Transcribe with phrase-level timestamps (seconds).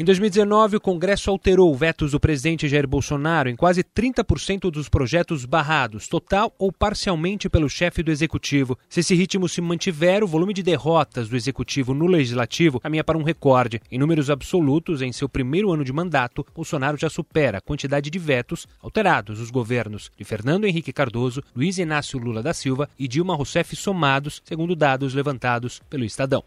[0.00, 5.44] Em 2019, o Congresso alterou vetos do presidente Jair Bolsonaro em quase 30% dos projetos
[5.44, 8.78] barrados, total ou parcialmente pelo chefe do executivo.
[8.88, 13.18] Se esse ritmo se mantiver, o volume de derrotas do executivo no legislativo caminha para
[13.18, 13.78] um recorde.
[13.92, 18.18] Em números absolutos, em seu primeiro ano de mandato, Bolsonaro já supera a quantidade de
[18.18, 23.36] vetos alterados dos governos de Fernando Henrique Cardoso, Luiz Inácio Lula da Silva e Dilma
[23.36, 26.42] Rousseff somados, segundo dados levantados pelo Estadão.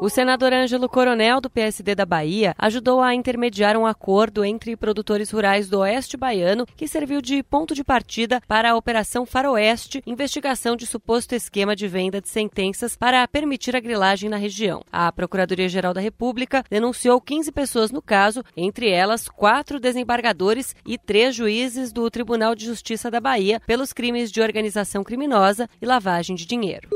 [0.00, 5.28] O senador Ângelo Coronel, do PSD da Bahia, ajudou a intermediar um acordo entre produtores
[5.28, 10.76] rurais do Oeste Baiano que serviu de ponto de partida para a Operação Faroeste, investigação
[10.76, 14.84] de suposto esquema de venda de sentenças para permitir a grilagem na região.
[14.92, 21.34] A Procuradoria-Geral da República denunciou 15 pessoas no caso, entre elas quatro desembargadores e três
[21.34, 26.46] juízes do Tribunal de Justiça da Bahia pelos crimes de organização criminosa e lavagem de
[26.46, 26.88] dinheiro.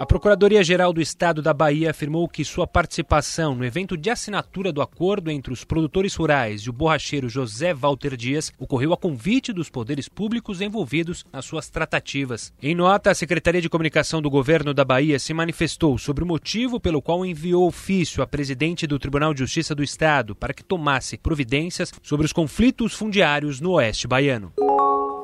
[0.00, 4.80] A Procuradoria-Geral do Estado da Bahia afirmou que sua participação no evento de assinatura do
[4.80, 9.68] acordo entre os produtores rurais e o borracheiro José Walter Dias ocorreu a convite dos
[9.68, 12.52] poderes públicos envolvidos nas suas tratativas.
[12.62, 16.78] Em nota, a Secretaria de Comunicação do Governo da Bahia se manifestou sobre o motivo
[16.78, 21.18] pelo qual enviou ofício à presidente do Tribunal de Justiça do Estado para que tomasse
[21.18, 24.52] providências sobre os conflitos fundiários no oeste baiano.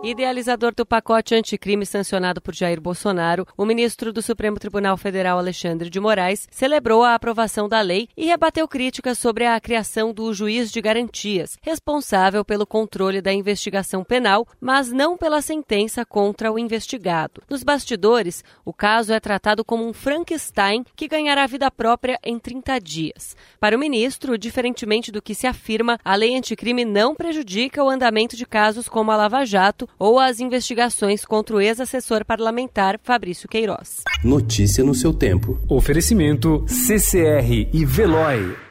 [0.04, 5.88] Idealizador do pacote anticrime sancionado por Jair Bolsonaro, o ministro do Supremo Tribunal Federal Alexandre
[5.88, 10.70] de Moraes celebrou a aprovação da lei e rebateu críticas sobre a criação do juiz
[10.70, 17.42] de garantias, responsável pelo controle da investigação penal, mas não pela sentença contra o investigado.
[17.48, 22.78] Nos bastidores, o caso é tratado como um Frankenstein que ganhará vida própria em 30
[22.78, 23.34] dias.
[23.58, 28.36] Para o ministro, diferentemente do que se afirma, a lei anticrime não prejudica o andamento
[28.36, 34.02] de casos como a Lava Jato ou as investigações contra o ex-assessor parlamentar Fabrício Queiroz.
[34.22, 35.58] Notícia no seu tempo.
[35.68, 38.63] Oferecimento CCR e Veloy.